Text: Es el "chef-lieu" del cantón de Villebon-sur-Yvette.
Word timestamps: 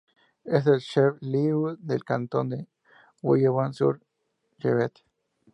Es 0.45 0.65
el 0.65 0.79
"chef-lieu" 0.79 1.75
del 1.79 2.03
cantón 2.03 2.49
de 2.49 2.65
Villebon-sur-Yvette. 3.21 5.03